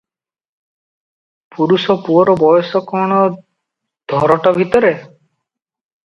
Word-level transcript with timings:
ପୁରୁଷ 1.57 1.95
ପୁଅର 2.07 2.33
ବୟସ 2.43 2.81
କଣ 2.91 3.19
ଧରୋଟ 4.13 4.55
ଭିତରେ? 4.57 4.91